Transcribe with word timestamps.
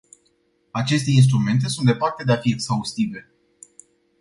Aceste 0.73 1.11
instrumente 1.11 1.67
sunt 1.69 1.85
departe 1.85 2.23
de 2.23 2.31
a 2.33 2.41
fi 2.41 2.51
exhaustive. 2.53 3.25